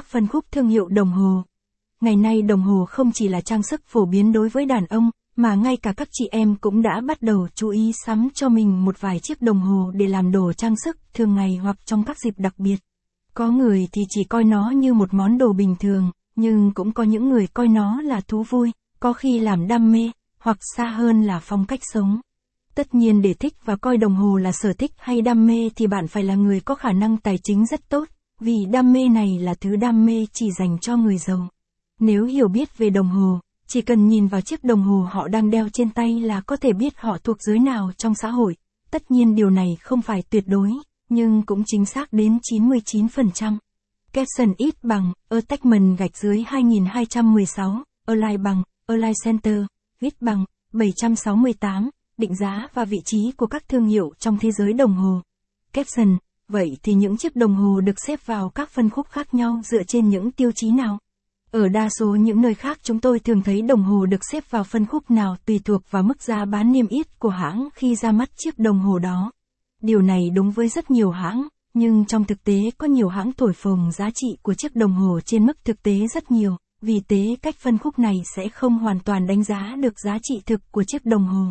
[0.00, 1.42] các phân khúc thương hiệu đồng hồ.
[2.00, 5.10] Ngày nay đồng hồ không chỉ là trang sức phổ biến đối với đàn ông,
[5.36, 8.84] mà ngay cả các chị em cũng đã bắt đầu chú ý sắm cho mình
[8.84, 12.18] một vài chiếc đồng hồ để làm đồ trang sức thường ngày hoặc trong các
[12.18, 12.76] dịp đặc biệt.
[13.34, 17.02] Có người thì chỉ coi nó như một món đồ bình thường, nhưng cũng có
[17.02, 21.22] những người coi nó là thú vui, có khi làm đam mê, hoặc xa hơn
[21.22, 22.20] là phong cách sống.
[22.74, 25.86] Tất nhiên để thích và coi đồng hồ là sở thích hay đam mê thì
[25.86, 28.08] bạn phải là người có khả năng tài chính rất tốt,
[28.40, 31.48] vì đam mê này là thứ đam mê chỉ dành cho người giàu.
[32.00, 35.50] Nếu hiểu biết về đồng hồ, chỉ cần nhìn vào chiếc đồng hồ họ đang
[35.50, 38.56] đeo trên tay là có thể biết họ thuộc giới nào trong xã hội.
[38.90, 40.70] Tất nhiên điều này không phải tuyệt đối,
[41.08, 43.56] nhưng cũng chính xác đến 99%.
[44.12, 49.62] Capson ít bằng, attachment gạch dưới 2216, align bằng, align center,
[50.00, 54.72] ít bằng, 768, định giá và vị trí của các thương hiệu trong thế giới
[54.72, 55.20] đồng hồ.
[55.72, 56.16] Capson,
[56.50, 59.82] vậy thì những chiếc đồng hồ được xếp vào các phân khúc khác nhau dựa
[59.82, 60.98] trên những tiêu chí nào?
[61.50, 64.64] Ở đa số những nơi khác chúng tôi thường thấy đồng hồ được xếp vào
[64.64, 68.12] phân khúc nào tùy thuộc vào mức giá bán niêm yết của hãng khi ra
[68.12, 69.32] mắt chiếc đồng hồ đó.
[69.82, 73.52] Điều này đúng với rất nhiều hãng, nhưng trong thực tế có nhiều hãng thổi
[73.52, 77.36] phồng giá trị của chiếc đồng hồ trên mức thực tế rất nhiều, vì thế
[77.42, 80.84] cách phân khúc này sẽ không hoàn toàn đánh giá được giá trị thực của
[80.86, 81.44] chiếc đồng hồ.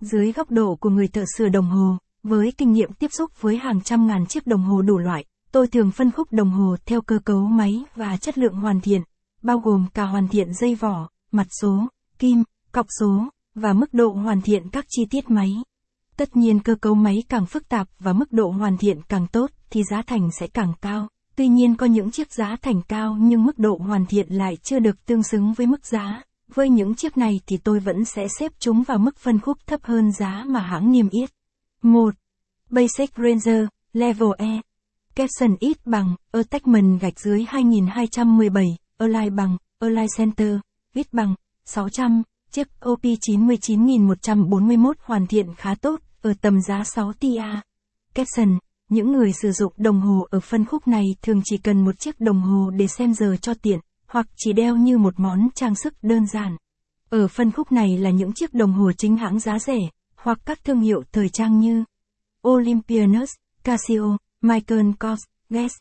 [0.00, 1.96] Dưới góc độ của người thợ sửa đồng hồ,
[2.28, 5.66] với kinh nghiệm tiếp xúc với hàng trăm ngàn chiếc đồng hồ đủ loại, tôi
[5.66, 9.02] thường phân khúc đồng hồ theo cơ cấu máy và chất lượng hoàn thiện,
[9.42, 14.12] bao gồm cả hoàn thiện dây vỏ, mặt số, kim, cọc số, và mức độ
[14.12, 15.52] hoàn thiện các chi tiết máy.
[16.16, 19.50] Tất nhiên cơ cấu máy càng phức tạp và mức độ hoàn thiện càng tốt
[19.70, 21.08] thì giá thành sẽ càng cao.
[21.36, 24.78] Tuy nhiên có những chiếc giá thành cao nhưng mức độ hoàn thiện lại chưa
[24.78, 26.22] được tương xứng với mức giá.
[26.54, 29.80] Với những chiếc này thì tôi vẫn sẽ xếp chúng vào mức phân khúc thấp
[29.82, 31.30] hơn giá mà hãng niêm yết.
[31.82, 32.14] 1.
[32.70, 34.60] Basic Ranger, Level E.
[35.14, 40.56] Capson ít bằng, Attachment gạch dưới 2217, Align bằng, Align Center,
[40.94, 41.34] ít bằng,
[41.64, 47.42] 600, chiếc OP 99141 hoàn thiện khá tốt, ở tầm giá 6 tia.
[48.14, 48.58] Capson,
[48.88, 52.20] những người sử dụng đồng hồ ở phân khúc này thường chỉ cần một chiếc
[52.20, 55.94] đồng hồ để xem giờ cho tiện, hoặc chỉ đeo như một món trang sức
[56.02, 56.56] đơn giản.
[57.10, 59.78] Ở phân khúc này là những chiếc đồng hồ chính hãng giá rẻ,
[60.22, 61.84] hoặc các thương hiệu thời trang như
[62.48, 63.30] Olympianus,
[63.64, 65.74] Casio, Michael Kors, Guess,